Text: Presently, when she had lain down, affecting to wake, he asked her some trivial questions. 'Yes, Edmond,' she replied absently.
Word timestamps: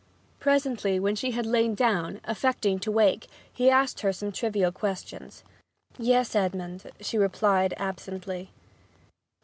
Presently, 0.39 0.99
when 0.99 1.15
she 1.15 1.29
had 1.29 1.45
lain 1.45 1.75
down, 1.75 2.21
affecting 2.23 2.79
to 2.79 2.91
wake, 2.91 3.27
he 3.53 3.69
asked 3.69 3.99
her 3.99 4.11
some 4.11 4.31
trivial 4.31 4.71
questions. 4.71 5.43
'Yes, 5.99 6.33
Edmond,' 6.35 6.89
she 7.01 7.19
replied 7.19 7.75
absently. 7.77 8.49